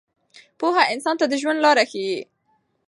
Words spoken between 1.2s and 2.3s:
د ژوند لاره ښیي.